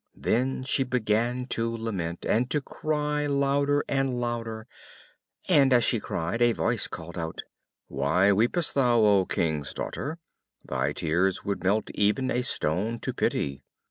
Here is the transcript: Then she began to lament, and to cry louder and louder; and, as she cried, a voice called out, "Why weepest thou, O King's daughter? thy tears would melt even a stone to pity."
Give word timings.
Then 0.17 0.63
she 0.63 0.81
began 0.83 1.45
to 1.49 1.77
lament, 1.77 2.25
and 2.27 2.49
to 2.49 2.59
cry 2.59 3.27
louder 3.27 3.83
and 3.87 4.19
louder; 4.19 4.65
and, 5.47 5.71
as 5.71 5.83
she 5.83 5.99
cried, 5.99 6.41
a 6.41 6.53
voice 6.53 6.87
called 6.87 7.19
out, 7.19 7.43
"Why 7.87 8.31
weepest 8.31 8.73
thou, 8.73 8.97
O 9.01 9.25
King's 9.27 9.75
daughter? 9.75 10.17
thy 10.65 10.93
tears 10.93 11.45
would 11.45 11.63
melt 11.63 11.91
even 11.91 12.31
a 12.31 12.41
stone 12.41 12.97
to 13.01 13.13
pity." 13.13 13.61